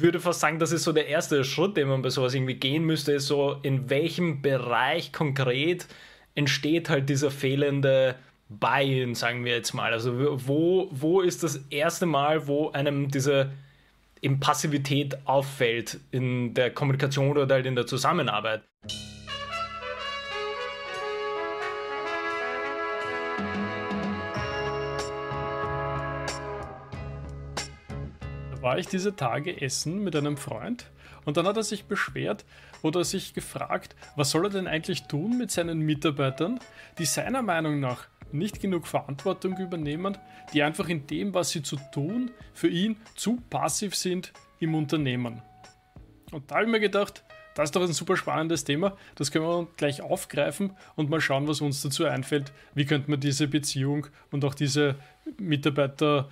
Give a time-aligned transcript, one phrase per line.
[0.00, 2.84] würde fast sagen, das ist so der erste Schritt, den man bei sowas irgendwie gehen
[2.84, 5.86] müsste, ist so, in welchem Bereich konkret
[6.34, 8.16] entsteht halt dieser fehlende
[8.48, 9.92] Buy-in, sagen wir jetzt mal.
[9.92, 13.50] Also wo, wo ist das erste Mal, wo einem diese
[14.40, 18.62] Passivität auffällt in der Kommunikation oder halt in der Zusammenarbeit?
[28.66, 30.90] War ich diese Tage essen mit einem Freund
[31.24, 32.44] und dann hat er sich beschwert
[32.82, 36.58] oder sich gefragt, was soll er denn eigentlich tun mit seinen Mitarbeitern,
[36.98, 40.18] die seiner Meinung nach nicht genug Verantwortung übernehmen,
[40.52, 45.42] die einfach in dem, was sie zu tun, für ihn zu passiv sind im Unternehmen.
[46.32, 47.22] Und da habe ich mir gedacht,
[47.54, 48.96] das ist doch ein super spannendes Thema.
[49.14, 52.52] Das können wir gleich aufgreifen und mal schauen, was uns dazu einfällt.
[52.74, 54.96] Wie könnte man diese Beziehung und auch diese
[55.38, 56.28] Mitarbeiter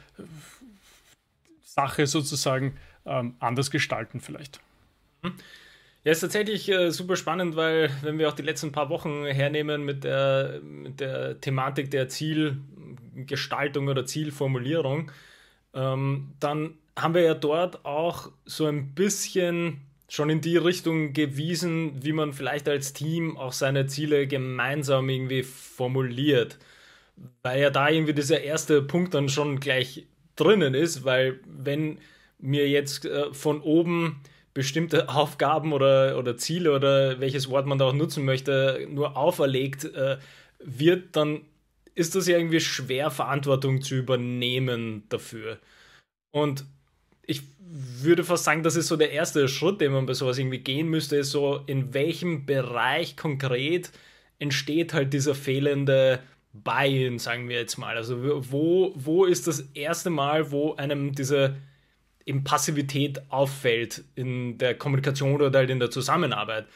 [1.74, 4.60] Sache sozusagen ähm, anders gestalten vielleicht.
[6.04, 9.84] Ja, ist tatsächlich äh, super spannend, weil wenn wir auch die letzten paar Wochen hernehmen
[9.84, 15.10] mit der, mit der Thematik der Zielgestaltung oder Zielformulierung,
[15.72, 22.04] ähm, dann haben wir ja dort auch so ein bisschen schon in die Richtung gewiesen,
[22.04, 26.58] wie man vielleicht als Team auch seine Ziele gemeinsam irgendwie formuliert.
[27.42, 31.98] Weil ja da irgendwie dieser erste Punkt dann schon gleich drinnen ist, weil wenn
[32.38, 34.20] mir jetzt äh, von oben
[34.52, 39.84] bestimmte Aufgaben oder, oder Ziele oder welches Wort man da auch nutzen möchte, nur auferlegt
[39.84, 40.18] äh,
[40.58, 41.42] wird, dann
[41.94, 45.58] ist das ja irgendwie schwer, Verantwortung zu übernehmen dafür.
[46.32, 46.64] Und
[47.22, 50.58] ich würde fast sagen, das ist so der erste Schritt, den man bei sowas irgendwie
[50.58, 53.92] gehen müsste, ist so, in welchem Bereich konkret
[54.38, 56.20] entsteht halt dieser fehlende
[56.54, 57.96] Buy-in, sagen wir jetzt mal.
[57.96, 61.56] Also wo, wo ist das erste Mal, wo einem diese
[62.24, 66.66] eben Passivität auffällt in der Kommunikation oder halt in der Zusammenarbeit?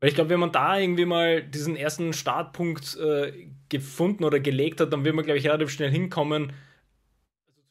[0.00, 4.80] Weil ich glaube, wenn man da irgendwie mal diesen ersten Startpunkt äh, gefunden oder gelegt
[4.80, 6.52] hat, dann wird man, glaube ich, relativ schnell hinkommen,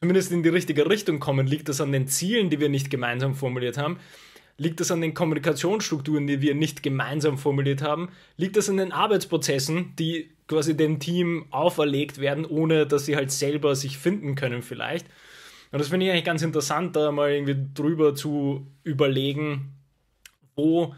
[0.00, 1.46] zumindest in die richtige Richtung kommen.
[1.46, 3.98] Liegt das an den Zielen, die wir nicht gemeinsam formuliert haben?
[4.56, 8.10] Liegt das an den Kommunikationsstrukturen, die wir nicht gemeinsam formuliert haben?
[8.36, 13.30] Liegt das an den Arbeitsprozessen, die quasi dem Team auferlegt werden, ohne dass sie halt
[13.30, 15.06] selber sich finden können vielleicht?
[15.70, 19.74] Und das finde ich eigentlich ganz interessant, da mal irgendwie drüber zu überlegen,
[20.56, 20.94] wo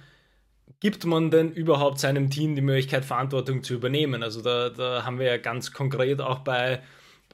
[0.78, 4.22] gibt man denn überhaupt seinem Team die Möglichkeit, Verantwortung zu übernehmen?
[4.22, 6.82] Also da, da haben wir ja ganz konkret auch bei,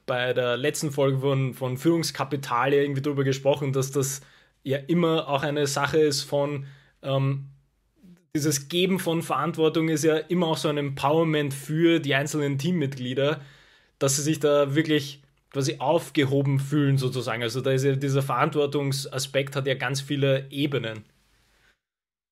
[0.05, 4.21] bei der letzten Folge von, von Führungskapital irgendwie drüber gesprochen, dass das
[4.63, 6.65] ja immer auch eine Sache ist von,
[7.03, 7.49] ähm,
[8.35, 13.41] dieses Geben von Verantwortung ist ja immer auch so ein Empowerment für die einzelnen Teammitglieder,
[13.99, 15.21] dass sie sich da wirklich
[15.51, 17.41] quasi aufgehoben fühlen sozusagen.
[17.41, 21.03] Also da ist ja dieser Verantwortungsaspekt hat ja ganz viele Ebenen.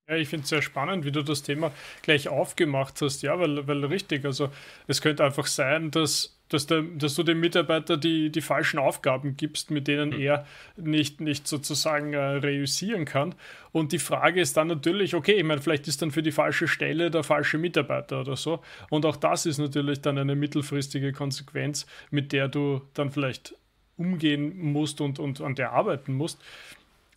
[0.08, 1.72] Ja, ich finde es sehr spannend, wie du das Thema
[2.04, 3.24] gleich aufgemacht hast.
[3.24, 4.50] Ja, weil, weil richtig, also
[4.86, 9.36] es könnte einfach sein, dass, dass, der, dass du dem Mitarbeiter die, die falschen Aufgaben
[9.36, 10.20] gibst, mit denen mhm.
[10.20, 10.46] er
[10.78, 13.34] nicht, nicht sozusagen äh, reüssieren kann.
[13.72, 16.68] Und die Frage ist dann natürlich, okay, ich meine, vielleicht ist dann für die falsche
[16.68, 18.62] Stelle der falsche Mitarbeiter oder so.
[18.92, 23.56] Und auch das ist natürlich dann eine mittelfristige Konsequenz, mit der du dann vielleicht
[23.98, 26.40] umgehen musst und, und an der arbeiten musst.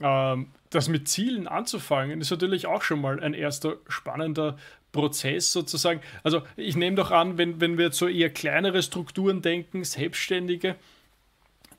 [0.00, 4.56] Ähm, das mit Zielen anzufangen, ist natürlich auch schon mal ein erster spannender
[4.92, 6.00] Prozess sozusagen.
[6.22, 10.76] Also ich nehme doch an, wenn, wenn wir jetzt so eher kleinere Strukturen denken, Selbstständige,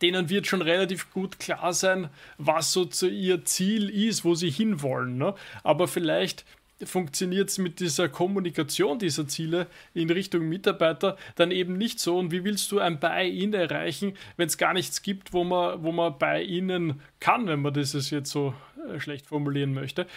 [0.01, 4.49] denen wird schon relativ gut klar sein, was so zu ihr Ziel ist, wo sie
[4.49, 5.17] hinwollen.
[5.17, 5.35] Ne?
[5.63, 6.45] Aber vielleicht
[6.83, 12.17] funktioniert es mit dieser Kommunikation dieser Ziele in Richtung Mitarbeiter dann eben nicht so.
[12.17, 15.91] Und wie willst du ein Buy-in erreichen, wenn es gar nichts gibt, wo man, wo
[15.91, 18.53] man bei ihnen kann, wenn man das jetzt so
[18.93, 20.07] äh, schlecht formulieren möchte?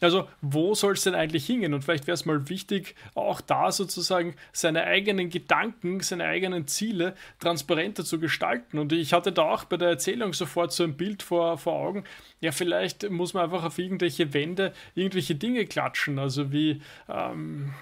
[0.00, 1.74] Also, wo soll es denn eigentlich hingehen?
[1.74, 7.14] Und vielleicht wäre es mal wichtig, auch da sozusagen seine eigenen Gedanken, seine eigenen Ziele
[7.38, 8.78] transparenter zu gestalten.
[8.78, 12.04] Und ich hatte da auch bei der Erzählung sofort so ein Bild vor, vor Augen.
[12.40, 16.18] Ja, vielleicht muss man einfach auf irgendwelche Wände irgendwelche Dinge klatschen.
[16.18, 16.80] Also wie.
[17.08, 17.74] Ähm,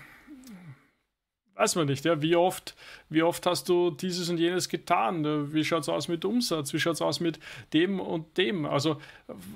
[1.58, 2.76] weiß man nicht, ja, wie oft,
[3.08, 5.52] wie oft hast du dieses und jenes getan?
[5.52, 6.72] Wie schaut es aus mit Umsatz?
[6.72, 7.40] Wie schaut es aus mit
[7.72, 8.64] dem und dem?
[8.64, 9.00] Also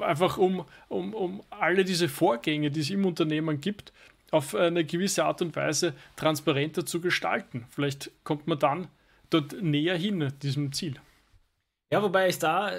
[0.01, 3.93] einfach um, um, um alle diese Vorgänge, die es im Unternehmen gibt,
[4.33, 7.67] auf eine gewisse Art und Weise transparenter zu gestalten.
[7.71, 8.89] Vielleicht kommt man dann
[9.31, 10.97] dort näher hin, diesem Ziel.
[11.93, 12.73] Ja, wobei ich da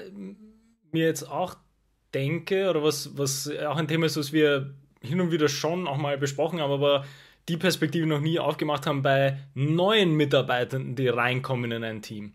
[0.91, 1.55] mir jetzt auch
[2.13, 5.97] denke, oder was, was auch ein Thema ist, was wir hin und wieder schon auch
[5.97, 7.05] mal besprochen haben, aber
[7.49, 12.33] die Perspektive noch nie aufgemacht haben bei neuen Mitarbeitern, die reinkommen in ein Team.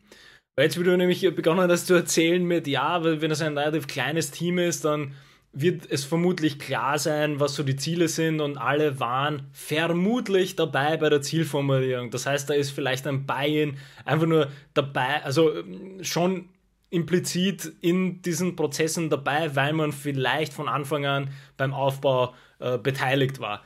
[0.57, 3.87] Weil jetzt, wie du nämlich begonnen hast zu erzählen mit, ja, wenn das ein relativ
[3.87, 5.15] kleines Team ist, dann
[5.53, 10.97] wird es vermutlich klar sein, was so die Ziele sind und alle waren vermutlich dabei
[10.97, 12.11] bei der Zielformulierung.
[12.11, 16.51] Das heißt, da ist vielleicht ein Buy-in einfach nur dabei, also ähm, schon
[16.91, 23.41] implizit in diesen Prozessen dabei, weil man vielleicht von Anfang an beim Aufbau äh, beteiligt
[23.41, 23.63] war.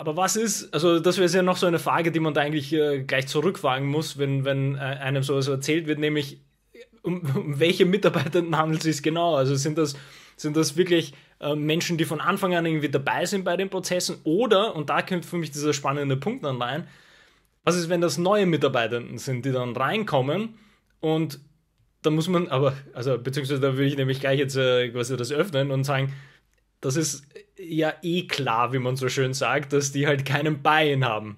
[0.00, 2.72] Aber was ist, also das wäre ja noch so eine Frage, die man da eigentlich
[2.72, 6.40] äh, gleich zurückfragen muss, wenn, wenn äh, einem sowas erzählt wird, nämlich
[7.02, 9.34] um, um welche Mitarbeitenden handelt es sich genau?
[9.34, 9.96] Also sind das,
[10.38, 14.16] sind das wirklich äh, Menschen, die von Anfang an irgendwie dabei sind bei den Prozessen
[14.24, 16.88] oder, und da kommt für mich dieser spannende Punkt dann rein,
[17.64, 20.54] was ist, wenn das neue Mitarbeitenden sind, die dann reinkommen
[21.00, 21.40] und
[22.00, 25.30] da muss man aber, also beziehungsweise da würde ich nämlich gleich jetzt äh, quasi das
[25.30, 26.14] öffnen und sagen,
[26.80, 27.26] das ist
[27.58, 31.36] ja eh klar, wie man so schön sagt, dass die halt keinen Buy-in haben.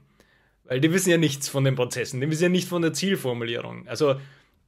[0.64, 3.88] Weil die wissen ja nichts von den Prozessen, die wissen ja nicht von der Zielformulierung.
[3.88, 4.14] Also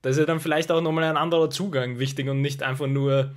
[0.03, 3.35] da ist ja dann vielleicht auch nochmal ein anderer Zugang wichtig und nicht einfach nur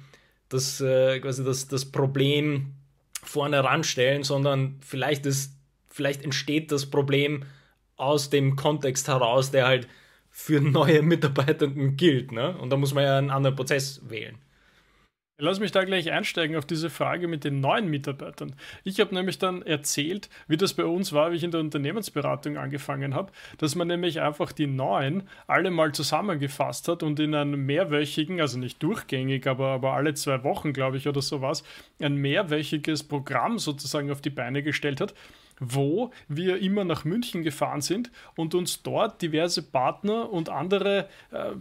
[0.50, 2.74] das, äh, quasi das, das Problem
[3.24, 5.54] vorne ranstellen, sondern vielleicht, ist,
[5.90, 7.44] vielleicht entsteht das Problem
[7.96, 9.88] aus dem Kontext heraus, der halt
[10.30, 12.32] für neue Mitarbeitenden gilt.
[12.32, 12.58] Ne?
[12.58, 14.38] Und da muss man ja einen anderen Prozess wählen.
[15.40, 18.56] Lass mich da gleich einsteigen auf diese Frage mit den neuen Mitarbeitern.
[18.84, 22.58] Ich habe nämlich dann erzählt, wie das bei uns war, wie ich in der Unternehmensberatung
[22.58, 27.68] angefangen habe, dass man nämlich einfach die neuen alle mal zusammengefasst hat und in einem
[27.68, 31.64] mehrwöchigen, also nicht durchgängig, aber, aber alle zwei Wochen, glaube ich, oder sowas,
[32.00, 35.14] ein mehrwöchiges Programm sozusagen auf die Beine gestellt hat,
[35.60, 41.52] wo wir immer nach München gefahren sind und uns dort diverse Partner und andere äh,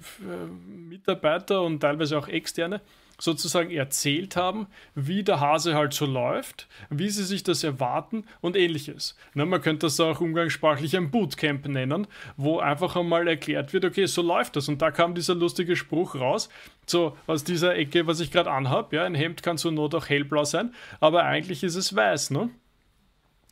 [0.67, 2.81] Mitarbeiter und teilweise auch externe
[3.19, 8.57] sozusagen erzählt haben, wie der Hase halt so läuft, wie sie sich das erwarten und
[8.57, 9.17] ähnliches.
[9.35, 14.07] Na, man könnte das auch umgangssprachlich ein Bootcamp nennen, wo einfach einmal erklärt wird, okay,
[14.07, 14.69] so läuft das.
[14.69, 16.49] Und da kam dieser lustige Spruch raus,
[16.87, 18.97] so aus dieser Ecke, was ich gerade anhabe.
[18.97, 22.51] Ja, ein Hemd kann zur Not auch hellblau sein, aber eigentlich ist es weiß, ne?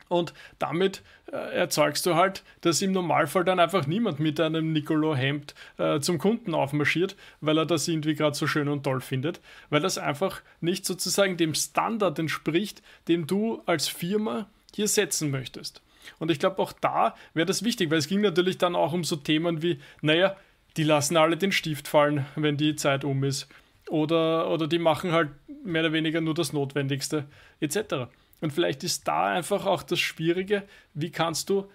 [0.07, 5.55] Und damit äh, erzeugst du halt, dass im Normalfall dann einfach niemand mit einem Nicolo-Hemd
[5.77, 9.81] äh, zum Kunden aufmarschiert, weil er das irgendwie gerade so schön und toll findet, weil
[9.81, 15.81] das einfach nicht sozusagen dem Standard entspricht, den du als Firma hier setzen möchtest.
[16.19, 19.03] Und ich glaube, auch da wäre das wichtig, weil es ging natürlich dann auch um
[19.03, 20.35] so Themen wie, naja,
[20.77, 23.47] die lassen alle den Stift fallen, wenn die Zeit um ist.
[23.89, 25.29] Oder, oder die machen halt
[25.63, 27.25] mehr oder weniger nur das Notwendigste,
[27.59, 28.07] etc.
[28.41, 31.69] Und vielleicht ist da einfach auch das Schwierige, wie kannst du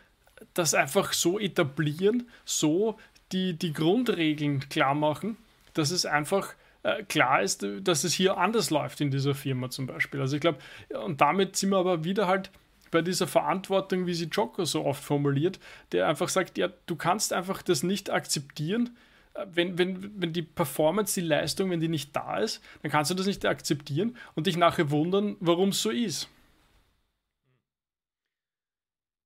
[0.55, 2.99] das einfach so etablieren, so
[3.33, 5.37] die, die Grundregeln klar machen,
[5.75, 9.87] dass es einfach äh, klar ist, dass es hier anders läuft in dieser Firma zum
[9.87, 10.21] Beispiel.
[10.21, 10.59] Also ich glaube,
[11.05, 12.51] und damit sind wir aber wieder halt
[12.91, 15.61] bei dieser Verantwortung, wie sie Joko so oft formuliert,
[15.93, 18.97] der einfach sagt, ja, du kannst einfach das nicht akzeptieren,
[19.35, 23.11] äh, wenn, wenn, wenn die Performance, die Leistung, wenn die nicht da ist, dann kannst
[23.11, 26.29] du das nicht akzeptieren und dich nachher wundern, warum es so ist.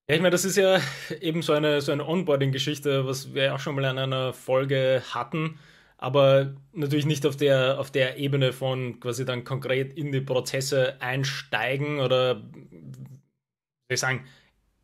[0.09, 0.81] Ja, ich meine, das ist ja
[1.21, 5.59] eben so eine, so eine Onboarding-Geschichte, was wir auch schon mal in einer Folge hatten,
[5.97, 11.01] aber natürlich nicht auf der, auf der Ebene von quasi dann konkret in die Prozesse
[11.01, 12.61] einsteigen oder, wie
[13.89, 14.25] soll ich sagen,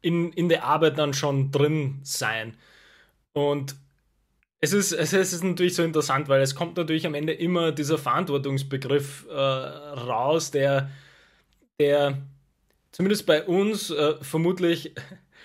[0.00, 2.56] in, in der Arbeit dann schon drin sein.
[3.34, 3.76] Und
[4.60, 7.98] es ist, es ist natürlich so interessant, weil es kommt natürlich am Ende immer dieser
[7.98, 10.90] Verantwortungsbegriff äh, raus, der,
[11.80, 12.18] der
[12.92, 14.92] zumindest bei uns äh, vermutlich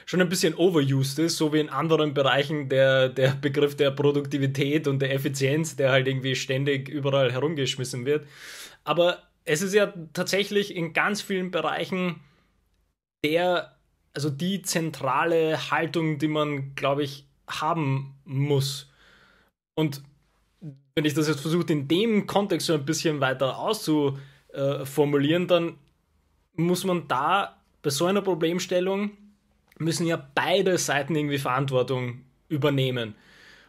[0.05, 4.87] schon ein bisschen overused ist, so wie in anderen Bereichen der, der Begriff der Produktivität
[4.87, 8.27] und der Effizienz, der halt irgendwie ständig überall herumgeschmissen wird.
[8.83, 12.21] Aber es ist ja tatsächlich in ganz vielen Bereichen
[13.23, 13.75] der,
[14.13, 18.91] also die zentrale Haltung, die man, glaube ich, haben muss.
[19.75, 20.03] Und
[20.95, 25.77] wenn ich das jetzt versuche, in dem Kontext so ein bisschen weiter auszuformulieren, dann
[26.55, 29.11] muss man da bei so einer Problemstellung
[29.77, 33.15] müssen ja beide Seiten irgendwie Verantwortung übernehmen.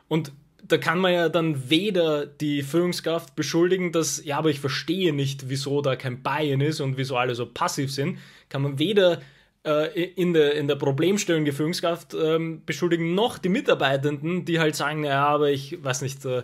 [0.08, 5.12] Und da kann man ja dann weder die Führungskraft beschuldigen, dass, ja, aber ich verstehe
[5.12, 9.20] nicht, wieso da kein Buy-in ist und wieso alle so passiv sind, kann man weder
[9.64, 14.76] äh, in, der, in der Problemstellung die Führungskraft ähm, beschuldigen, noch die Mitarbeitenden, die halt
[14.76, 16.42] sagen, ja, aber ich weiß nicht, äh,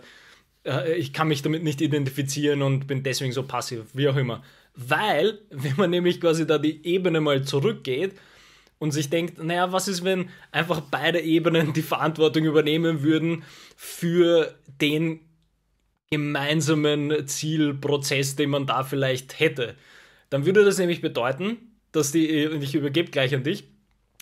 [0.64, 4.42] äh ich kann mich damit nicht identifizieren und bin deswegen so passiv, wie auch immer.
[4.75, 8.14] Weil, wenn man nämlich quasi da die Ebene mal zurückgeht
[8.79, 13.45] und sich denkt, naja, was ist, wenn einfach beide Ebenen die Verantwortung übernehmen würden
[13.76, 15.21] für den
[16.11, 19.76] gemeinsamen Zielprozess, den man da vielleicht hätte.
[20.29, 21.57] Dann würde das nämlich bedeuten,
[21.93, 23.64] dass die, und ich übergebe gleich an dich,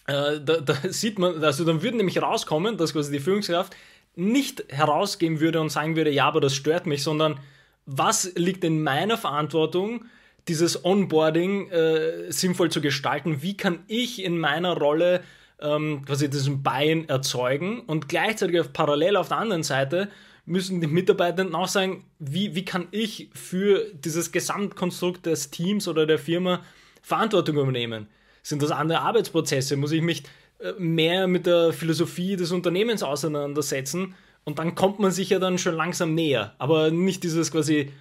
[0.07, 3.77] äh, da, da, sieht man, also dann würde nämlich rauskommen, dass quasi die Führungskraft
[4.17, 7.39] nicht herausgehen würde und sagen würde, ja, aber das stört mich, sondern
[7.87, 10.05] was liegt in meiner Verantwortung,
[10.49, 13.43] dieses Onboarding äh, sinnvoll zu gestalten?
[13.43, 15.23] Wie kann ich in meiner Rolle
[15.61, 20.09] ähm, quasi diesen Buy-in erzeugen und gleichzeitig auf parallel auf der anderen Seite
[20.47, 26.07] müssen die Mitarbeitenden auch sagen, wie, wie kann ich für dieses Gesamtkonstrukt des Teams oder
[26.07, 26.63] der Firma
[27.03, 28.09] Verantwortung übernehmen?
[28.43, 29.77] Sind das andere Arbeitsprozesse?
[29.77, 30.25] Muss ich mich
[30.59, 34.15] äh, mehr mit der Philosophie des Unternehmens auseinandersetzen?
[34.45, 36.55] Und dann kommt man sich ja dann schon langsam näher.
[36.59, 37.93] Aber nicht dieses quasi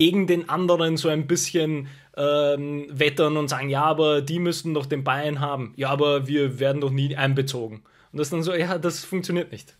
[0.00, 4.86] gegen den anderen so ein bisschen ähm, wettern und sagen, ja, aber die müssten doch
[4.86, 5.74] den Bayern haben.
[5.76, 7.82] Ja, aber wir werden doch nie einbezogen.
[8.10, 9.76] Und das dann so, ja, das funktioniert nicht.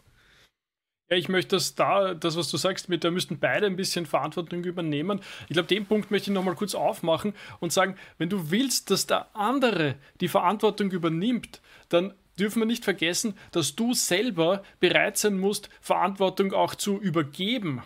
[1.09, 4.05] Ja, ich möchte das da, das, was du sagst, mit da müssten beide ein bisschen
[4.05, 5.23] Verantwortung übernehmen.
[5.49, 9.07] Ich glaube, den Punkt möchte ich nochmal kurz aufmachen und sagen, wenn du willst, dass
[9.07, 15.39] der andere die Verantwortung übernimmt, dann dürfen wir nicht vergessen, dass du selber bereit sein
[15.39, 17.83] musst, Verantwortung auch zu übergeben.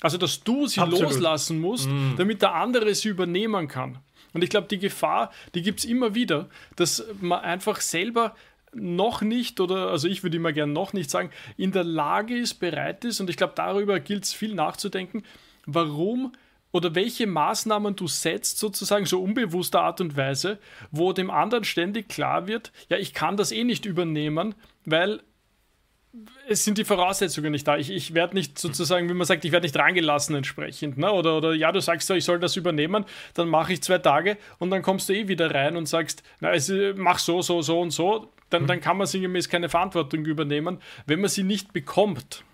[0.00, 1.12] Also, dass du sie Absolut.
[1.12, 2.16] loslassen musst, mm.
[2.16, 3.98] damit der andere sie übernehmen kann.
[4.32, 8.34] Und ich glaube, die Gefahr, die gibt es immer wieder, dass man einfach selber
[8.74, 12.54] noch nicht, oder also ich würde immer gerne noch nicht sagen, in der Lage ist,
[12.54, 15.22] bereit ist, und ich glaube, darüber gilt es viel nachzudenken,
[15.64, 16.32] warum
[16.72, 20.58] oder welche Maßnahmen du setzt, sozusagen so unbewusster Art und Weise,
[20.90, 25.22] wo dem anderen ständig klar wird, ja, ich kann das eh nicht übernehmen, weil
[26.48, 27.76] es sind die Voraussetzungen nicht da.
[27.76, 30.98] Ich, ich werde nicht sozusagen, wie man sagt, ich werde nicht rangelassen entsprechend.
[30.98, 31.10] Ne?
[31.10, 33.04] Oder, oder ja, du sagst ja, ich soll das übernehmen,
[33.34, 36.48] dann mache ich zwei Tage und dann kommst du eh wieder rein und sagst, na,
[36.48, 38.32] also, mach so, so, so und so.
[38.50, 38.66] Dann, mhm.
[38.68, 42.44] dann kann man sinngemäß keine Verantwortung übernehmen, wenn man sie nicht bekommt.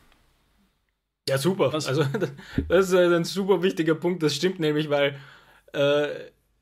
[1.29, 1.71] Ja, super.
[1.71, 2.05] Das, also,
[2.69, 4.23] das ist ein super wichtiger Punkt.
[4.23, 5.19] Das stimmt nämlich, weil,
[5.73, 6.09] äh,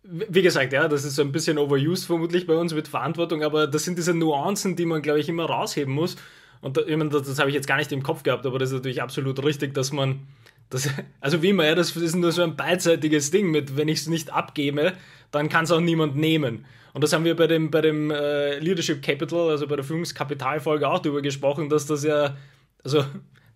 [0.03, 3.67] wie gesagt, ja, das ist so ein bisschen overused vermutlich bei uns mit Verantwortung, aber
[3.67, 6.17] das sind diese Nuancen, die man, glaube ich, immer rausheben muss.
[6.61, 8.71] Und da, meine, das, das habe ich jetzt gar nicht im Kopf gehabt, aber das
[8.71, 10.27] ist natürlich absolut richtig, dass man,
[10.69, 10.89] das,
[11.21, 14.09] also wie immer, ja, das ist nur so ein beidseitiges Ding mit, wenn ich es
[14.09, 14.93] nicht abgebe,
[15.31, 16.65] dann kann es auch niemand nehmen.
[16.93, 20.89] Und das haben wir bei dem, bei dem äh, Leadership Capital, also bei der Führungskapitalfolge
[20.89, 22.37] auch darüber gesprochen, dass das ja,
[22.83, 23.05] also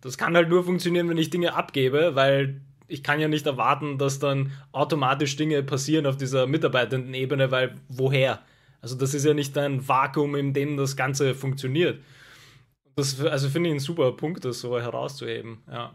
[0.00, 3.99] das kann halt nur funktionieren, wenn ich Dinge abgebe, weil ich kann ja nicht erwarten,
[3.99, 8.42] dass dann automatisch Dinge passieren auf dieser Mitarbeitendenebene, weil woher?
[8.80, 12.00] Also das ist ja nicht ein Vakuum, in dem das Ganze funktioniert.
[12.96, 15.62] Das also finde ich einen super Punkt, das so herauszuheben.
[15.70, 15.94] Ja.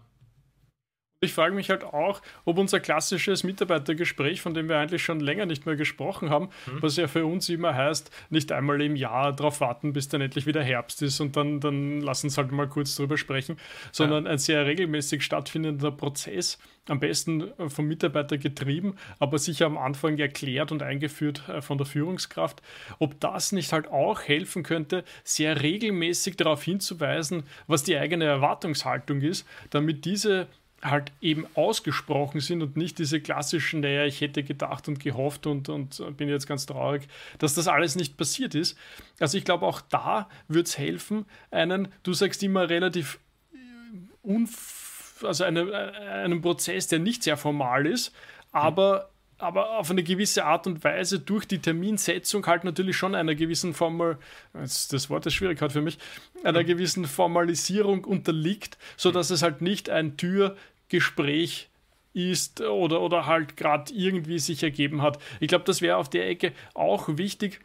[1.22, 5.46] Ich frage mich halt auch, ob unser klassisches Mitarbeitergespräch, von dem wir eigentlich schon länger
[5.46, 6.82] nicht mehr gesprochen haben, mhm.
[6.82, 10.46] was ja für uns immer heißt, nicht einmal im Jahr darauf warten, bis dann endlich
[10.46, 13.58] wieder Herbst ist und dann, dann lass uns halt mal kurz drüber sprechen,
[13.92, 14.32] sondern ja.
[14.32, 16.58] ein sehr regelmäßig stattfindender Prozess,
[16.88, 21.86] am besten vom Mitarbeiter getrieben, aber sicher am Anfang erklärt und eingeführt äh, von der
[21.86, 22.62] Führungskraft,
[23.00, 29.20] ob das nicht halt auch helfen könnte, sehr regelmäßig darauf hinzuweisen, was die eigene Erwartungshaltung
[29.20, 30.48] ist, damit diese
[30.82, 35.70] halt eben ausgesprochen sind und nicht diese klassischen, naja, ich hätte gedacht und gehofft und,
[35.70, 37.08] und bin jetzt ganz traurig,
[37.38, 38.78] dass das alles nicht passiert ist.
[39.20, 43.20] Also ich glaube, auch da wird es helfen, einen, du sagst immer relativ
[44.22, 48.14] unf also eine, einen Prozess, der nicht sehr formal ist,
[48.52, 49.10] aber
[49.40, 53.74] aber auf eine gewisse Art und Weise durch die Terminsetzung halt natürlich schon einer gewissen
[53.74, 54.18] Formal,
[54.54, 55.98] das Wort ist schwierig für mich,
[56.44, 61.70] einer gewissen Formalisierung unterliegt, sodass es halt nicht ein Türgespräch
[62.14, 65.20] ist oder, oder halt gerade irgendwie sich ergeben hat.
[65.40, 67.62] Ich glaube, das wäre auf der Ecke auch wichtig,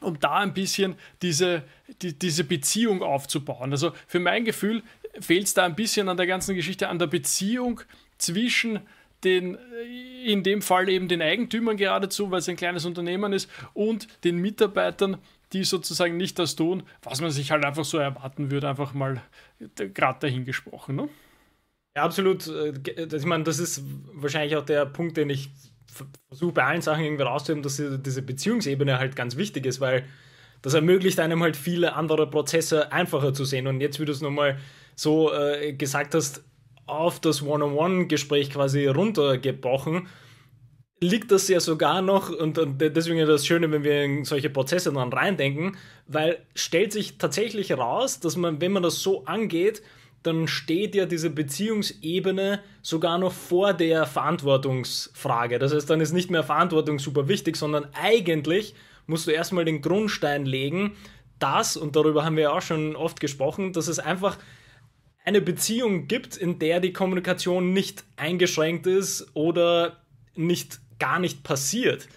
[0.00, 1.62] um da ein bisschen diese,
[2.00, 3.70] die, diese Beziehung aufzubauen.
[3.70, 4.82] Also für mein Gefühl
[5.20, 7.80] fehlt es da ein bisschen an der ganzen Geschichte, an der Beziehung
[8.18, 8.80] zwischen
[9.24, 9.56] den,
[10.24, 14.36] in dem Fall eben den Eigentümern geradezu, weil es ein kleines Unternehmen ist, und den
[14.38, 15.18] Mitarbeitern,
[15.52, 19.22] die sozusagen nicht das tun, was man sich halt einfach so erwarten würde, einfach mal
[19.76, 20.96] gerade dahingesprochen.
[20.96, 21.08] Ne?
[21.96, 22.46] Ja, absolut.
[22.46, 22.74] Äh,
[23.14, 23.82] ich meine, das ist
[24.12, 25.50] wahrscheinlich auch der Punkt, den ich
[26.28, 30.04] versuche bei allen Sachen irgendwie rauszuheben, dass diese Beziehungsebene halt ganz wichtig ist, weil
[30.62, 33.66] das ermöglicht einem halt viele andere Prozesse einfacher zu sehen.
[33.66, 34.58] Und jetzt, wie du es nochmal
[34.94, 36.44] so äh, gesagt hast,
[36.86, 40.08] auf das One-on-One-Gespräch quasi runtergebrochen,
[41.00, 44.92] liegt das ja sogar noch, und, deswegen ist das Schöne, wenn wir in solche Prozesse
[44.92, 45.76] dann reindenken,
[46.06, 49.82] weil stellt sich tatsächlich raus, dass man, wenn man das so angeht,
[50.22, 55.58] dann steht ja diese Beziehungsebene sogar noch vor der Verantwortungsfrage.
[55.58, 58.74] Das heißt, dann ist nicht mehr Verantwortung super wichtig, sondern eigentlich
[59.06, 60.96] musst du erstmal den Grundstein legen,
[61.38, 64.38] dass, und darüber haben wir ja auch schon oft gesprochen, dass es einfach
[65.26, 70.00] eine Beziehung gibt, in der die Kommunikation nicht eingeschränkt ist oder
[70.36, 72.08] nicht gar nicht passiert.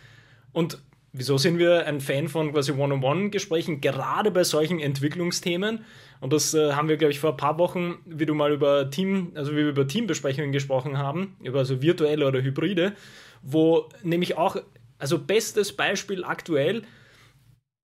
[0.53, 0.77] Und
[1.11, 5.83] wieso sind wir ein Fan von quasi One-on-One-Gesprächen, gerade bei solchen Entwicklungsthemen?
[6.21, 8.91] Und das äh, haben wir, glaube ich, vor ein paar Wochen, wie du mal über
[8.91, 12.93] Team, also wie wir über Teambesprechungen gesprochen haben, über so virtuelle oder hybride.
[13.41, 14.57] wo nämlich auch,
[14.99, 16.83] also bestes Beispiel aktuell,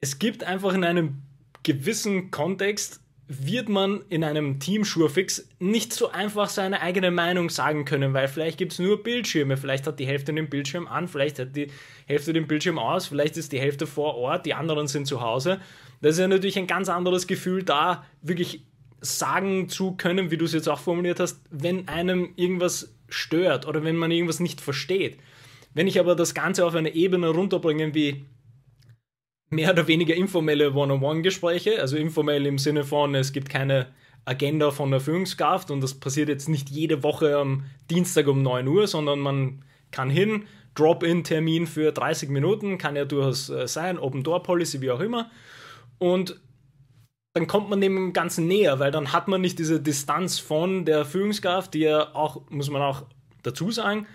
[0.02, 1.24] es gibt einfach in einem
[1.64, 7.84] gewissen Kontext wird man in einem Team Surefix nicht so einfach seine eigene Meinung sagen
[7.84, 11.40] können, weil vielleicht gibt es nur Bildschirme, vielleicht hat die Hälfte den Bildschirm an, vielleicht
[11.40, 11.68] hat die
[12.06, 15.60] Hälfte den Bildschirm aus, vielleicht ist die Hälfte vor Ort, die anderen sind zu Hause.
[16.02, 18.64] Das ist ja natürlich ein ganz anderes Gefühl, da wirklich
[19.02, 23.84] sagen zu können, wie du es jetzt auch formuliert hast, wenn einem irgendwas stört oder
[23.84, 25.18] wenn man irgendwas nicht versteht.
[25.74, 28.26] Wenn ich aber das Ganze auf eine Ebene runterbringe wie
[29.50, 33.88] mehr oder weniger informelle One-on-One-Gespräche, also informell im Sinne von, es gibt keine
[34.26, 38.68] Agenda von der Führungskraft und das passiert jetzt nicht jede Woche am Dienstag um 9
[38.68, 44.82] Uhr, sondern man kann hin, Drop-in-Termin für 30 Minuten, kann ja durchaus äh, sein, Open-Door-Policy,
[44.82, 45.30] wie auch immer.
[46.00, 46.42] Und
[47.34, 51.06] dann kommt man dem Ganzen näher, weil dann hat man nicht diese Distanz von der
[51.06, 53.04] Führungskraft, die ja auch, muss man auch
[53.44, 54.08] dazu sagen,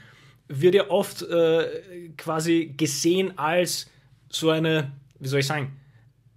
[0.49, 3.89] wird ja oft äh, quasi gesehen als
[4.29, 5.77] so eine wie soll ich sagen,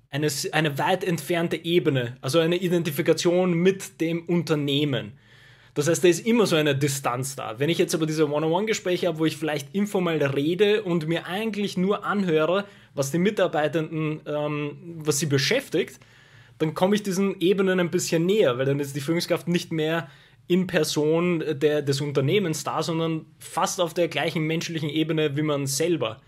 [0.09, 5.13] eine, eine weit entfernte Ebene, also eine Identifikation mit dem Unternehmen.
[5.73, 7.57] Das heißt, da ist immer so eine Distanz da.
[7.57, 11.77] Wenn ich jetzt aber diese One-on-One-Gespräche habe, wo ich vielleicht informell rede und mir eigentlich
[11.77, 15.99] nur anhöre, was die Mitarbeitenden, ähm, was sie beschäftigt,
[16.59, 20.09] dann komme ich diesen Ebenen ein bisschen näher, weil dann ist die Führungskraft nicht mehr
[20.45, 25.65] in Person der, des Unternehmens da, sondern fast auf der gleichen menschlichen Ebene wie man
[25.65, 26.21] selber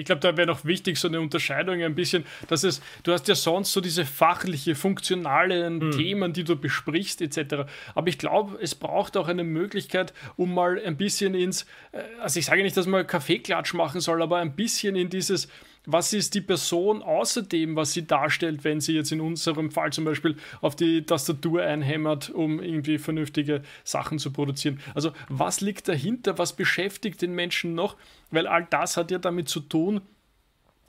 [0.00, 3.28] ich glaube, da wäre noch wichtig, so eine Unterscheidung ein bisschen, dass es, du hast
[3.28, 5.90] ja sonst so diese fachliche, funktionalen mhm.
[5.92, 7.66] Themen, die du besprichst, etc.
[7.94, 12.38] Aber ich glaube, es braucht auch eine Möglichkeit, um mal ein bisschen ins, äh, also
[12.38, 15.48] ich sage nicht, dass man Kaffeeklatsch machen soll, aber ein bisschen in dieses,
[15.86, 20.04] was ist die Person außerdem, was sie darstellt, wenn sie jetzt in unserem Fall zum
[20.04, 24.80] Beispiel auf die Tastatur einhämmert, um irgendwie vernünftige Sachen zu produzieren.
[24.94, 27.96] Also was liegt dahinter, was beschäftigt den Menschen noch,
[28.30, 30.02] weil all das hat ja damit zu tun,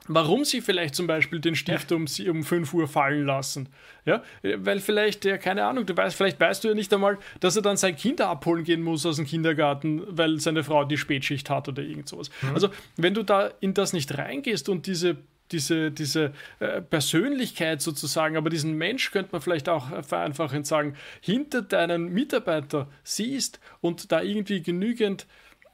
[0.08, 1.96] warum sie vielleicht zum Beispiel den Stift ja.
[1.96, 3.68] um, um 5 Uhr fallen lassen.
[4.04, 7.54] Ja, weil vielleicht, ja, keine Ahnung, du weißt, vielleicht weißt du ja nicht einmal, dass
[7.54, 11.48] er dann sein Kinder abholen gehen muss aus dem Kindergarten, weil seine Frau die Spätschicht
[11.50, 12.30] hat oder irgend sowas.
[12.42, 12.54] Mhm.
[12.54, 15.18] Also, wenn du da in das nicht reingehst und diese
[15.52, 21.60] diese, diese äh, Persönlichkeit sozusagen, aber diesen Mensch könnte man vielleicht auch vereinfachend sagen, hinter
[21.60, 25.26] deinen Mitarbeiter siehst und da irgendwie genügend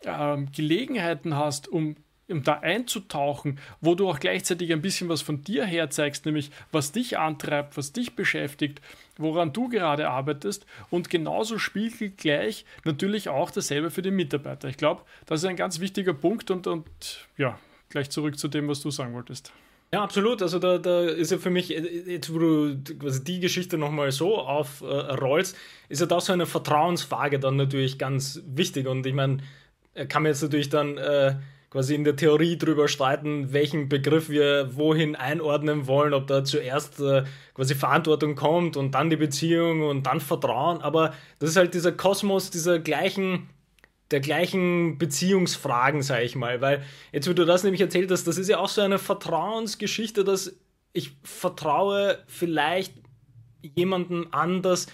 [0.04, 1.96] ähm, Gelegenheiten hast, um
[2.28, 6.92] um da einzutauchen, wo du auch gleichzeitig ein bisschen was von dir herzeigst, nämlich was
[6.92, 8.80] dich antreibt, was dich beschäftigt,
[9.16, 14.68] woran du gerade arbeitest und genauso spiegelt gleich natürlich auch dasselbe für den Mitarbeiter.
[14.68, 16.86] Ich glaube, das ist ein ganz wichtiger Punkt und, und
[17.36, 19.52] ja, gleich zurück zu dem, was du sagen wolltest.
[19.92, 20.42] Ja, absolut.
[20.42, 24.36] Also da, da ist ja für mich, jetzt wo du quasi die Geschichte nochmal so
[24.36, 28.86] aufrollst, äh, ist ja da so eine Vertrauensfrage dann natürlich ganz wichtig.
[28.86, 29.38] Und ich meine,
[30.08, 31.36] kann man jetzt natürlich dann äh,
[31.70, 37.00] quasi in der Theorie drüber streiten, welchen Begriff wir wohin einordnen wollen, ob da zuerst
[37.00, 40.80] äh, quasi Verantwortung kommt und dann die Beziehung und dann Vertrauen.
[40.80, 43.48] Aber das ist halt dieser Kosmos dieser gleichen
[44.10, 46.62] der gleichen Beziehungsfragen, sage ich mal.
[46.62, 50.24] Weil jetzt, wo du das nämlich erzählt hast, das ist ja auch so eine Vertrauensgeschichte,
[50.24, 50.56] dass
[50.94, 52.94] ich vertraue vielleicht
[53.60, 54.86] jemanden anders.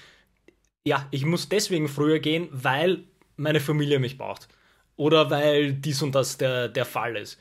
[0.84, 3.04] Ja, ich muss deswegen früher gehen, weil
[3.36, 4.48] meine Familie mich braucht
[4.96, 7.38] oder weil dies und das der, der Fall ist.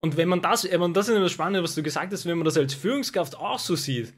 [0.00, 2.44] Und wenn man das, und das ist das Spannende, was du gesagt hast, wenn man
[2.44, 4.12] das als Führungskraft auch so sieht,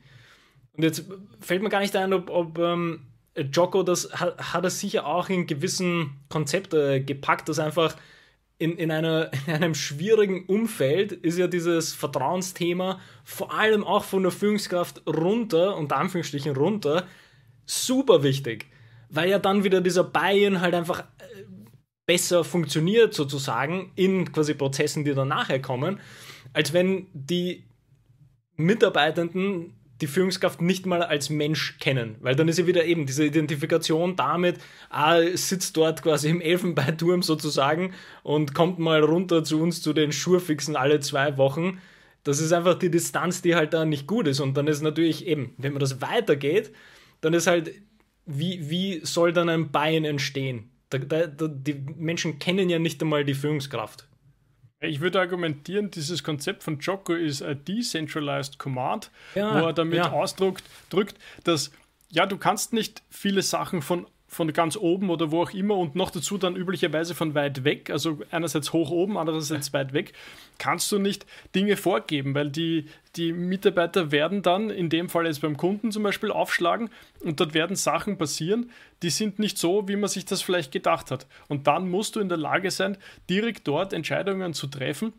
[0.77, 1.05] und jetzt
[1.41, 5.29] fällt mir gar nicht ein, ob, ob ähm, Jocko das hat, hat er sicher auch
[5.29, 7.97] in gewissen Konzepte gepackt, dass einfach
[8.59, 14.23] in, in, einer, in einem schwierigen Umfeld ist ja dieses Vertrauensthema vor allem auch von
[14.23, 17.07] der Führungskraft runter, unter Anführungsstrichen runter,
[17.65, 18.67] super wichtig.
[19.09, 21.05] Weil ja dann wieder dieser Buy-in halt einfach
[22.11, 26.01] besser funktioniert sozusagen in quasi Prozessen, die dann nachher kommen,
[26.53, 27.63] als wenn die
[28.57, 33.25] Mitarbeitenden die Führungskraft nicht mal als Mensch kennen, weil dann ist ja wieder eben diese
[33.25, 37.95] Identifikation damit, ah, sitzt dort quasi im Elfenbeinturm sozusagen
[38.25, 41.79] und kommt mal runter zu uns zu den Schurfixen alle zwei Wochen.
[42.25, 44.41] Das ist einfach die Distanz, die halt da nicht gut ist.
[44.41, 46.73] Und dann ist natürlich eben, wenn man das weitergeht,
[47.21, 47.71] dann ist halt,
[48.27, 50.70] wie, wie soll dann ein Bein entstehen?
[50.91, 54.07] Da, da, da, die Menschen kennen ja nicht einmal die Führungskraft.
[54.81, 59.99] Ich würde argumentieren, dieses Konzept von Jocko ist ein Decentralized Command, ja, wo er damit
[59.99, 60.11] ja.
[60.11, 61.71] ausdrückt, drückt, dass
[62.11, 65.97] ja, du kannst nicht viele Sachen von von ganz oben oder wo auch immer und
[65.97, 70.13] noch dazu dann üblicherweise von weit weg, also einerseits hoch oben, andererseits weit weg,
[70.57, 75.41] kannst du nicht Dinge vorgeben, weil die, die Mitarbeiter werden dann, in dem Fall jetzt
[75.41, 76.91] beim Kunden zum Beispiel, aufschlagen
[77.25, 78.71] und dort werden Sachen passieren,
[79.03, 81.27] die sind nicht so, wie man sich das vielleicht gedacht hat.
[81.49, 85.13] Und dann musst du in der Lage sein, direkt dort Entscheidungen zu treffen,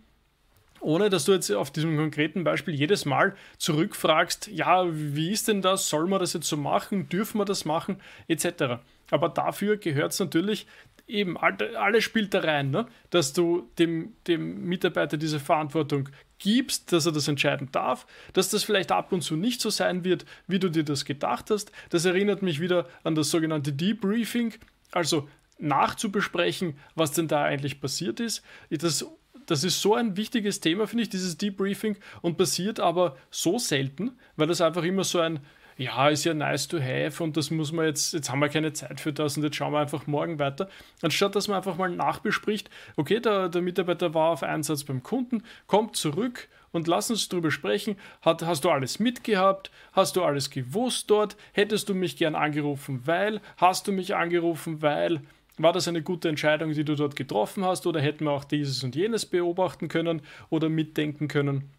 [0.80, 5.62] ohne dass du jetzt auf diesem konkreten Beispiel jedes Mal zurückfragst, ja, wie ist denn
[5.62, 8.80] das, soll man das jetzt so machen, dürfen wir das machen, etc.
[9.12, 10.66] Aber dafür gehört es natürlich
[11.06, 12.88] eben, alles spielt da rein, ne?
[13.12, 18.64] dass du dem, dem Mitarbeiter diese Verantwortung gibst, dass er das entscheiden darf, dass das
[18.64, 21.72] vielleicht ab und zu nicht so sein wird, wie du dir das gedacht hast.
[21.90, 24.54] Das erinnert mich wieder an das sogenannte Debriefing,
[24.92, 28.44] also nachzubesprechen, was denn da eigentlich passiert ist.
[28.72, 29.06] Das
[29.48, 34.12] das ist so ein wichtiges Thema, finde ich, dieses Debriefing und passiert aber so selten,
[34.38, 35.42] weil das einfach immer so ein,
[35.78, 38.74] ja, ist ja nice to have und das muss man jetzt, jetzt haben wir keine
[38.74, 40.70] Zeit für das und jetzt schauen wir einfach morgen weiter.
[41.02, 45.44] Anstatt dass man einfach mal nachbespricht, okay, der, der Mitarbeiter war auf Einsatz beim Kunden,
[45.68, 47.96] kommt zurück und lass uns darüber sprechen.
[48.22, 49.72] Hat, hast du alles mitgehabt?
[49.94, 51.36] Hast du alles gewusst dort?
[51.54, 53.42] Hättest du mich gern angerufen, weil?
[53.58, 55.22] Hast du mich angerufen, weil?
[55.58, 58.84] War das eine gute Entscheidung, die du dort getroffen hast, oder hätten wir auch dieses
[58.84, 61.70] und jenes beobachten können oder mitdenken können?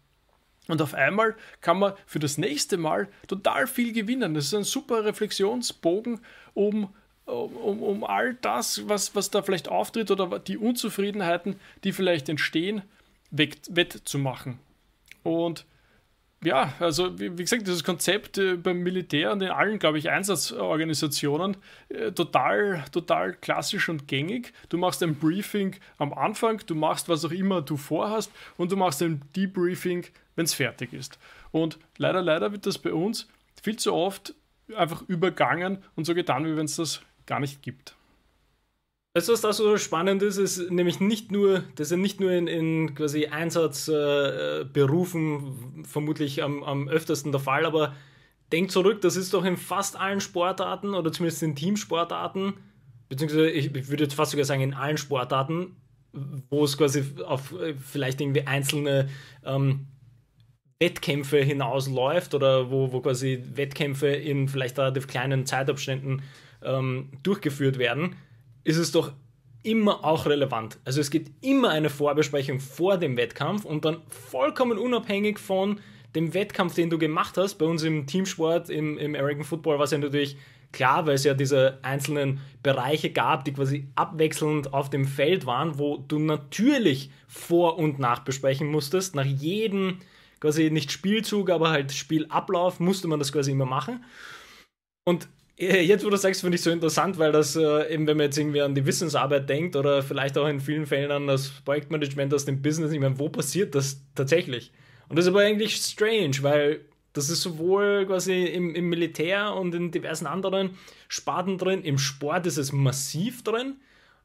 [0.67, 4.33] Und auf einmal kann man für das nächste Mal total viel gewinnen.
[4.33, 6.21] Das ist ein super Reflexionsbogen,
[6.53, 6.93] um,
[7.25, 12.81] um, um all das, was, was da vielleicht auftritt oder die Unzufriedenheiten, die vielleicht entstehen,
[13.31, 14.59] weg, wettzumachen.
[15.23, 15.65] Und
[16.43, 20.09] ja, also wie, wie, gesagt, dieses Konzept äh, beim Militär und in allen, glaube ich,
[20.09, 21.57] Einsatzorganisationen
[21.89, 24.53] äh, total, total klassisch und gängig.
[24.69, 28.77] Du machst ein Briefing am Anfang, du machst was auch immer du vorhast und du
[28.77, 31.19] machst ein Debriefing, wenn es fertig ist.
[31.51, 33.27] Und leider, leider wird das bei uns
[33.61, 34.33] viel zu oft
[34.75, 37.95] einfach übergangen und so getan, wie wenn es das gar nicht gibt.
[39.15, 42.47] Weißt was da so spannend ist, ist nämlich nicht nur, das ist nicht nur in,
[42.47, 47.93] in quasi Einsatzberufen äh, vermutlich am, am öftersten der Fall, aber
[48.51, 52.55] denk zurück, das ist doch in fast allen Sportarten oder zumindest in Teamsportarten,
[53.07, 55.75] beziehungsweise ich, ich würde jetzt fast sogar sagen in allen Sportarten,
[56.49, 59.09] wo es quasi auf äh, vielleicht irgendwie einzelne
[59.45, 59.89] ähm,
[60.79, 66.23] Wettkämpfe hinausläuft oder wo, wo quasi Wettkämpfe in vielleicht relativ kleinen Zeitabständen
[66.63, 68.15] ähm, durchgeführt werden
[68.63, 69.13] ist es doch
[69.63, 70.77] immer auch relevant.
[70.85, 75.79] Also es gibt immer eine Vorbesprechung vor dem Wettkampf und dann vollkommen unabhängig von
[76.15, 77.55] dem Wettkampf, den du gemacht hast.
[77.55, 80.37] Bei uns im Teamsport, im, im American Football war es ja natürlich
[80.71, 85.79] klar, weil es ja diese einzelnen Bereiche gab, die quasi abwechselnd auf dem Feld waren,
[85.79, 89.15] wo du natürlich Vor- und Nachbesprechen musstest.
[89.15, 89.99] Nach jedem
[90.39, 94.03] quasi nicht Spielzug, aber halt Spielablauf musste man das quasi immer machen.
[95.05, 98.25] Und jetzt, wo du sagst, finde ich so interessant, weil das äh, eben, wenn man
[98.25, 102.33] jetzt irgendwie an die Wissensarbeit denkt oder vielleicht auch in vielen Fällen an das Projektmanagement
[102.33, 104.71] aus dem Business, ich meine, wo passiert das tatsächlich?
[105.09, 106.81] Und das ist aber eigentlich strange, weil
[107.13, 110.71] das ist sowohl quasi im, im Militär und in diversen anderen
[111.07, 113.75] Sparten drin, im Sport ist es massiv drin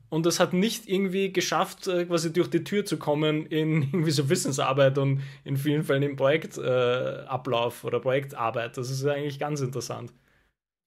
[0.08, 4.10] und das hat nicht irgendwie geschafft, äh, quasi durch die Tür zu kommen in irgendwie
[4.10, 8.76] so Wissensarbeit und in vielen Fällen im Projektablauf äh, oder Projektarbeit.
[8.78, 10.12] Das ist eigentlich ganz interessant.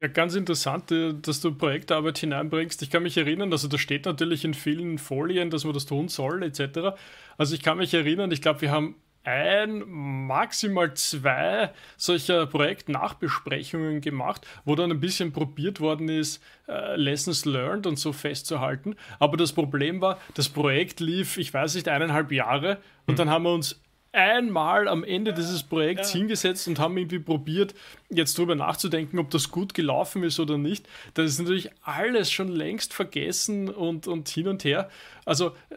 [0.01, 2.81] Ja, ganz interessant, äh, dass du Projektarbeit hineinbringst.
[2.81, 6.07] Ich kann mich erinnern, also da steht natürlich in vielen Folien, dass man das tun
[6.07, 6.97] soll, etc.
[7.37, 14.47] Also ich kann mich erinnern, ich glaube, wir haben ein, maximal zwei solcher Projektnachbesprechungen gemacht,
[14.65, 18.95] wo dann ein bisschen probiert worden ist, äh, Lessons learned und so festzuhalten.
[19.19, 23.43] Aber das Problem war, das Projekt lief, ich weiß nicht, eineinhalb Jahre und dann haben
[23.43, 23.79] wir uns
[24.13, 26.19] einmal am Ende dieses Projekts ja.
[26.19, 27.73] hingesetzt und haben irgendwie probiert,
[28.09, 30.87] jetzt drüber nachzudenken, ob das gut gelaufen ist oder nicht.
[31.13, 34.89] Das ist natürlich alles schon längst vergessen und, und hin und her.
[35.25, 35.75] Also äh,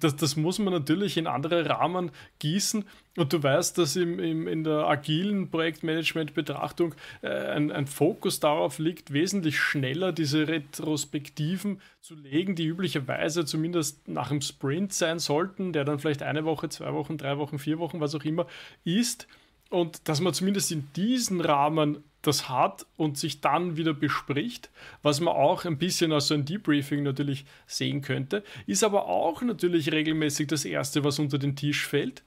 [0.00, 2.84] das, das muss man natürlich in andere Rahmen gießen.
[3.16, 8.78] Und du weißt, dass im, im, in der agilen Projektmanagement-Betrachtung äh, ein, ein Fokus darauf
[8.78, 15.74] liegt, wesentlich schneller diese Retrospektiven zu legen, die üblicherweise zumindest nach dem Sprint sein sollten,
[15.74, 18.46] der dann vielleicht eine Woche, zwei Wochen, drei Wochen, vier Wochen, was auch immer
[18.84, 19.28] ist.
[19.68, 24.70] Und dass man zumindest in diesen Rahmen das hat und sich dann wieder bespricht,
[25.02, 29.42] was man auch ein bisschen aus so einem Debriefing natürlich sehen könnte, ist aber auch
[29.42, 32.22] natürlich regelmäßig das Erste, was unter den Tisch fällt,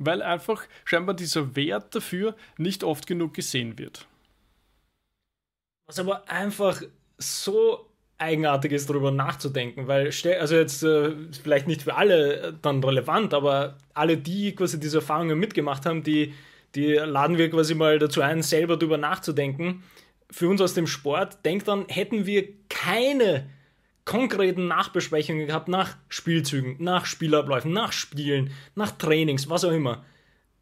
[0.00, 4.06] weil einfach scheinbar dieser Wert dafür nicht oft genug gesehen wird.
[5.86, 6.82] Was aber einfach
[7.18, 7.86] so
[8.18, 13.76] eigenartig ist, darüber nachzudenken, weil, also jetzt äh, vielleicht nicht für alle dann relevant, aber
[13.94, 16.34] alle, die quasi diese Erfahrungen mitgemacht haben, die
[16.74, 19.82] die laden wir quasi mal dazu ein, selber darüber nachzudenken,
[20.30, 23.46] für uns aus dem Sport, denk dann, hätten wir keine
[24.04, 30.04] konkreten Nachbesprechungen gehabt nach Spielzügen, nach Spielabläufen, nach Spielen, nach Trainings, was auch immer.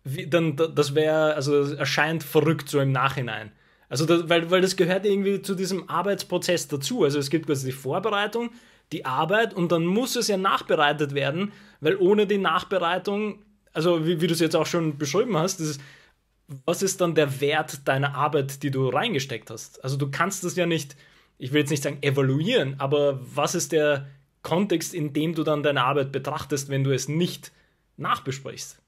[0.04, 3.52] Wie, dann, das wäre, also das erscheint verrückt so im Nachhinein.
[3.88, 7.04] Also, das, weil, weil das gehört irgendwie zu diesem Arbeitsprozess dazu.
[7.04, 8.50] Also, es gibt quasi die Vorbereitung,
[8.92, 14.20] die Arbeit und dann muss es ja nachbereitet werden, weil ohne die Nachbereitung, also wie,
[14.20, 15.80] wie du es jetzt auch schon beschrieben hast, ist,
[16.64, 19.82] was ist dann der Wert deiner Arbeit, die du reingesteckt hast?
[19.82, 20.96] Also, du kannst das ja nicht
[21.38, 24.08] ich will jetzt nicht sagen evaluieren, aber was ist der
[24.42, 27.52] Kontext, in dem du dann deine Arbeit betrachtest, wenn du es nicht
[27.96, 28.82] nachbesprichst?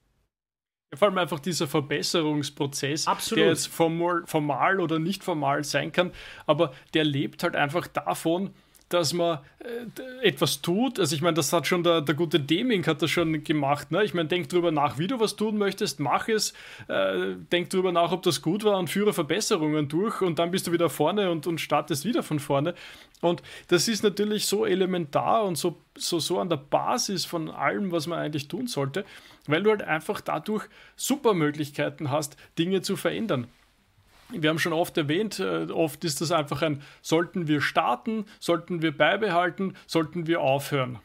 [0.95, 3.43] vor allem einfach dieser Verbesserungsprozess, Absolut.
[3.43, 6.13] der jetzt formal, formal oder nicht formal sein kann,
[6.47, 8.51] aber der lebt halt einfach davon,
[8.91, 10.99] dass man äh, etwas tut.
[11.01, 13.91] Also ich meine, das hat schon der, der gute Deming hat das schon gemacht.
[13.91, 14.05] Ne?
[14.05, 16.53] Ich meine, denk drüber nach, wie du was tun möchtest, mach es,
[16.89, 20.67] äh, denk drüber nach, ob das gut war und führe Verbesserungen durch und dann bist
[20.67, 22.75] du wieder vorne und, und startest wieder von vorne.
[23.21, 27.93] Und das ist natürlich so elementar und so, so, so an der Basis von allem,
[27.93, 29.05] was man eigentlich tun sollte,
[29.47, 30.65] weil du halt einfach dadurch
[30.97, 33.47] super Möglichkeiten hast, Dinge zu verändern
[34.33, 38.83] wir haben schon oft erwähnt, äh, oft ist das einfach ein, sollten wir starten, sollten
[38.83, 40.99] wir beibehalten, sollten wir aufhören.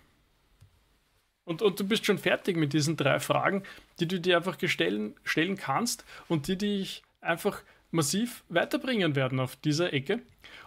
[1.46, 3.64] Und, und du bist schon fertig mit diesen drei Fragen,
[4.00, 7.62] die du dir einfach stellen, stellen kannst und die dich einfach
[7.92, 10.22] massiv weiterbringen werden auf dieser Ecke.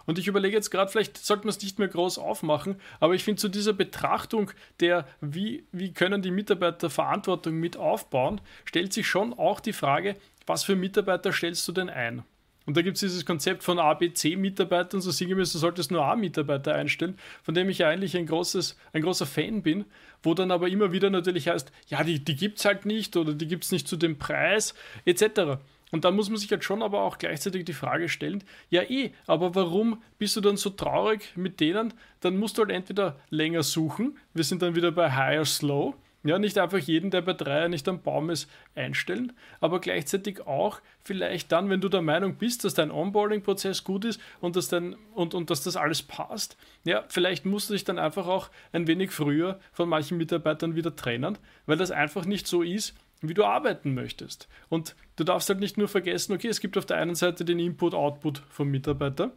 [0.05, 3.23] Und ich überlege jetzt gerade, vielleicht sollten wir es nicht mehr groß aufmachen, aber ich
[3.23, 9.07] finde zu dieser Betrachtung der, wie, wie können die Mitarbeiter Verantwortung mit aufbauen, stellt sich
[9.07, 10.15] schon auch die Frage,
[10.47, 12.23] was für Mitarbeiter stellst du denn ein?
[12.65, 16.05] Und da gibt es dieses Konzept von A, B, C-Mitarbeitern, so sinngemäß, du solltest nur
[16.05, 19.85] A-Mitarbeiter einstellen, von dem ich eigentlich ein, großes, ein großer Fan bin,
[20.21, 23.33] wo dann aber immer wieder natürlich heißt, ja, die, die gibt es halt nicht oder
[23.33, 25.57] die gibt es nicht zu dem Preis, etc.
[25.91, 29.11] Und dann muss man sich halt schon aber auch gleichzeitig die Frage stellen, ja eh,
[29.25, 31.93] aber warum bist du dann so traurig mit denen?
[32.19, 36.37] Dann musst du halt entweder länger suchen, wir sind dann wieder bei Higher Slow, ja,
[36.37, 41.51] nicht einfach jeden, der bei Dreier nicht am Baum ist, einstellen, aber gleichzeitig auch vielleicht
[41.51, 45.33] dann, wenn du der Meinung bist, dass dein Onboarding-Prozess gut ist und dass, dein, und,
[45.33, 49.11] und dass das alles passt, ja, vielleicht musst du dich dann einfach auch ein wenig
[49.11, 53.93] früher von manchen Mitarbeitern wieder trennen, weil das einfach nicht so ist, wie du arbeiten
[53.93, 54.47] möchtest.
[54.69, 57.59] Und du darfst halt nicht nur vergessen, okay, es gibt auf der einen Seite den
[57.59, 59.31] Input-Output vom Mitarbeiter,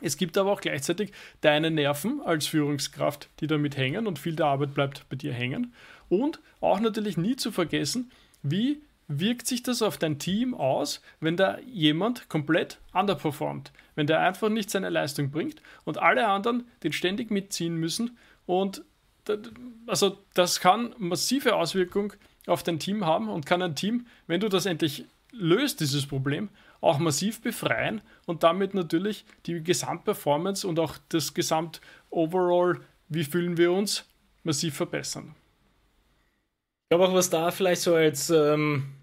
[0.00, 4.46] es gibt aber auch gleichzeitig deine Nerven als Führungskraft, die damit hängen und viel der
[4.46, 5.74] Arbeit bleibt bei dir hängen.
[6.08, 8.10] Und auch natürlich nie zu vergessen,
[8.42, 14.20] wie wirkt sich das auf dein Team aus, wenn da jemand komplett underperformt, wenn der
[14.20, 18.82] einfach nicht seine Leistung bringt und alle anderen den ständig mitziehen müssen und
[19.86, 22.12] also das kann massive Auswirkungen
[22.46, 26.48] auf dein Team haben und kann ein Team, wenn du das endlich löst, dieses Problem,
[26.80, 33.72] auch massiv befreien und damit natürlich die Gesamtperformance und auch das Gesamt-Overall, wie fühlen wir
[33.72, 34.06] uns,
[34.42, 35.34] massiv verbessern.
[36.84, 38.94] Ich glaube auch, was da vielleicht so als, ähm,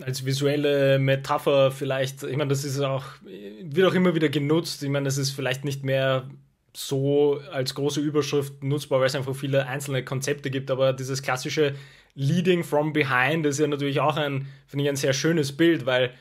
[0.00, 4.82] als visuelle Metapher vielleicht, ich meine, das ist auch, wird auch immer wieder genutzt.
[4.82, 6.28] Ich meine, das ist vielleicht nicht mehr
[6.74, 11.74] so als große Überschrift nutzbar, weil es einfach viele einzelne Konzepte gibt, aber dieses klassische
[12.14, 16.12] Leading from Behind ist ja natürlich auch ein, finde ich, ein sehr schönes Bild, weil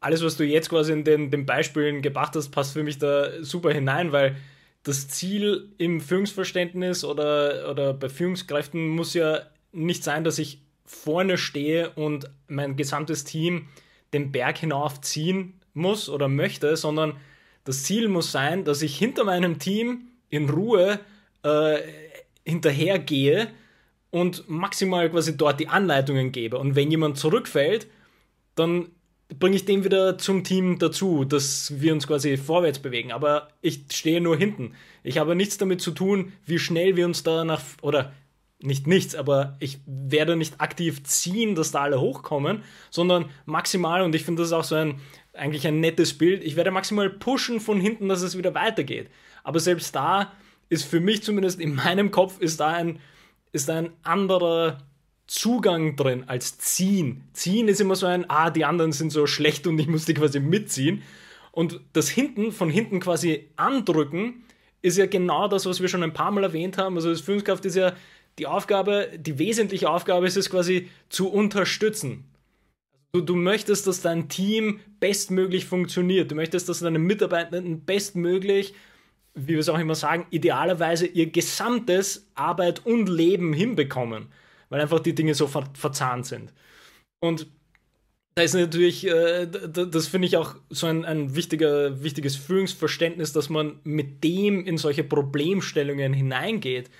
[0.00, 3.42] alles, was du jetzt quasi in den, den Beispielen gebracht hast, passt für mich da
[3.42, 4.36] super hinein, weil
[4.82, 11.36] das Ziel im Führungsverständnis oder, oder bei Führungskräften muss ja nicht sein, dass ich vorne
[11.36, 13.68] stehe und mein gesamtes Team
[14.12, 17.16] den Berg hinaufziehen muss oder möchte, sondern
[17.64, 20.98] das Ziel muss sein, dass ich hinter meinem Team in Ruhe
[21.42, 21.78] äh,
[22.44, 23.48] hinterhergehe
[24.10, 26.58] und maximal quasi dort die Anleitungen gebe.
[26.58, 27.86] Und wenn jemand zurückfällt,
[28.56, 28.88] dann
[29.38, 33.12] bringe ich den wieder zum Team dazu, dass wir uns quasi vorwärts bewegen.
[33.12, 34.74] Aber ich stehe nur hinten.
[35.02, 38.12] Ich habe nichts damit zu tun, wie schnell wir uns da nach, oder
[38.62, 44.14] nicht nichts, aber ich werde nicht aktiv ziehen, dass da alle hochkommen, sondern maximal, und
[44.14, 45.00] ich finde das auch so ein,
[45.32, 49.08] eigentlich ein nettes Bild, ich werde maximal pushen von hinten, dass es wieder weitergeht.
[49.44, 50.32] Aber selbst da
[50.68, 53.00] ist für mich zumindest in meinem Kopf ist da ein,
[53.52, 54.78] ist ein anderer
[55.30, 57.22] Zugang drin als ziehen.
[57.34, 60.14] Ziehen ist immer so ein, ah, die anderen sind so schlecht und ich muss die
[60.14, 61.04] quasi mitziehen.
[61.52, 64.42] Und das hinten, von hinten quasi andrücken,
[64.82, 66.96] ist ja genau das, was wir schon ein paar Mal erwähnt haben.
[66.96, 67.92] Also das Führungskraft ist ja
[68.40, 72.24] die Aufgabe, die wesentliche Aufgabe ist es quasi zu unterstützen.
[73.12, 76.32] Du, du möchtest, dass dein Team bestmöglich funktioniert.
[76.32, 78.74] Du möchtest, dass deine Mitarbeitenden bestmöglich,
[79.34, 84.26] wie wir es auch immer sagen, idealerweise ihr gesamtes Arbeit und Leben hinbekommen
[84.70, 86.54] weil einfach die Dinge so ver verzahnt sind.
[87.20, 87.46] Und
[88.34, 93.50] da ist natürlich, äh, das finde ich auch so ein, ein wichtiger, wichtiges Führungsverständnis, dass
[93.50, 96.90] man mit dem in solche Problemstellungen hineingeht,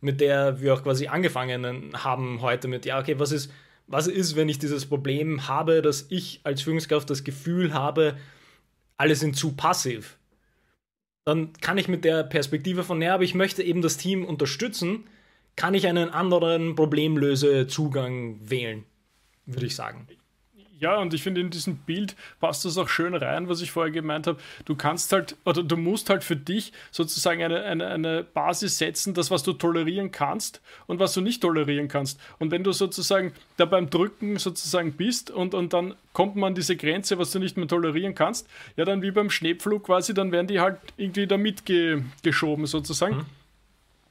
[0.00, 3.52] mit der wir auch quasi angefangen haben heute mit, ja, okay, was ist,
[3.86, 8.16] was ist, wenn ich dieses Problem habe, dass ich als Führungskraft das Gefühl habe,
[8.96, 10.18] alle sind zu passiv.
[11.24, 15.04] Dann kann ich mit der Perspektive von, ja, aber ich möchte eben das Team unterstützen,
[15.58, 18.84] kann ich einen anderen Problemlösezugang wählen,
[19.44, 20.06] würde ich sagen.
[20.78, 23.90] Ja, und ich finde, in diesem Bild passt das auch schön rein, was ich vorher
[23.90, 24.38] gemeint habe.
[24.66, 29.14] Du kannst halt, oder du musst halt für dich sozusagen eine, eine, eine Basis setzen,
[29.14, 32.20] das, was du tolerieren kannst und was du nicht tolerieren kannst.
[32.38, 36.54] Und wenn du sozusagen da beim Drücken sozusagen bist und, und dann kommt man an
[36.54, 40.30] diese Grenze, was du nicht mehr tolerieren kannst, ja, dann wie beim Schneepflug quasi, dann
[40.30, 43.16] werden die halt irgendwie da mitgeschoben sozusagen.
[43.16, 43.26] Mhm.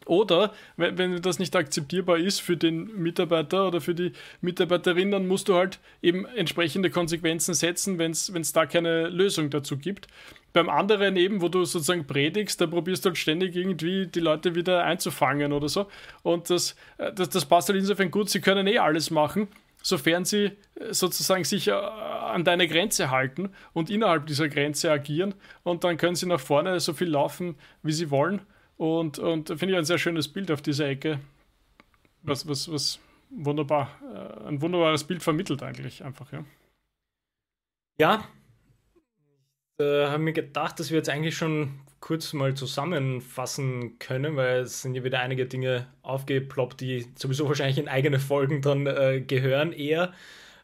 [0.08, 5.50] Oder wenn, das nicht akzeptierbar ist für den Mitarbeiter oder für die Mitarbeiterin, dann musst
[5.50, 10.08] du halt eben entsprechende Konsequenzen setzen, wenn es da keine Lösung dazu gibt.
[10.54, 14.56] Beim anderen eben, wo du sozusagen predigst, da probierst du halt ständig irgendwie die Leute
[14.56, 15.88] wieder einzufangen oder so.
[16.24, 19.50] Und das, äh, das, das passt halt insofern gut, sie können eh alles machen,
[19.84, 25.36] sofern sie äh, sozusagen sich äh, an deine Grenze halten und innerhalb dieser Grenze agieren.
[25.64, 28.42] Und dann können sie nach vorne so viel laufen, wie sie wollen.
[28.78, 31.20] Und, und finde ich ein sehr schönes Bild auf dieser Ecke.
[32.22, 36.46] Was, was, was wunderbar, äh, ein wunderbares Bild vermittelt eigentlich einfach, ja.
[38.00, 38.28] Ja,
[39.80, 44.82] äh, habe mir gedacht, dass wir jetzt eigentlich schon kurz mal zusammenfassen können, weil es
[44.82, 49.74] sind ja wieder einige Dinge aufgeploppt, die sowieso wahrscheinlich in eigene Folgen dann äh, gehören
[49.74, 50.14] eher.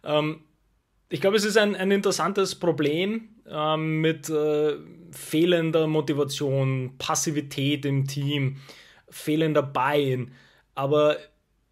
[0.03, 0.43] Ähm,
[1.13, 4.77] ich glaube, es ist ein, ein interessantes Problem ähm, mit äh,
[5.11, 8.57] fehlender Motivation, Passivität im Team,
[9.09, 10.31] fehlender Buy-in.
[10.73, 11.17] Aber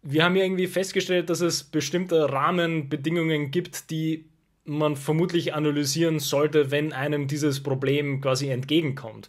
[0.00, 4.26] wir haben ja irgendwie festgestellt, dass es bestimmte Rahmenbedingungen gibt, die
[4.62, 9.28] man vermutlich analysieren sollte, wenn einem dieses Problem quasi entgegenkommt.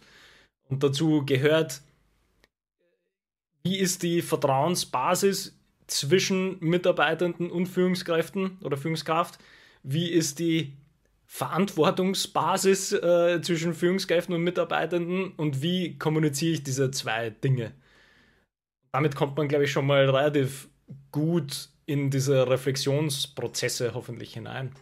[0.68, 1.80] Und dazu gehört,
[3.64, 9.40] wie ist die Vertrauensbasis zwischen Mitarbeitenden und Führungskräften oder Führungskraft?
[9.84, 10.76] Wie ist die
[11.26, 17.72] Verantwortungsbasis äh, zwischen Führungskräften und Mitarbeitenden und wie kommuniziere ich diese zwei Dinge?
[18.92, 20.68] Damit kommt man, glaube ich, schon mal relativ
[21.12, 24.72] gut in diese Reflexionsprozesse hoffentlich hinein.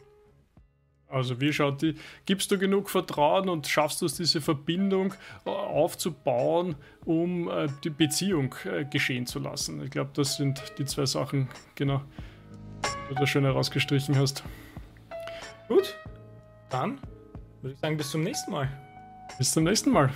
[1.08, 5.12] Also wie schaut die, gibst du genug Vertrauen und schaffst du es, diese Verbindung
[5.44, 9.82] äh, aufzubauen, um äh, die Beziehung äh, geschehen zu lassen?
[9.82, 12.00] Ich glaube, das sind die zwei Sachen, genau,
[13.10, 14.42] die du da schön herausgestrichen hast.
[15.72, 15.96] Gut,
[16.68, 17.00] dann
[17.62, 18.68] würde ich sagen, bis zum nächsten Mal.
[19.38, 20.10] Bis zum nächsten Mal.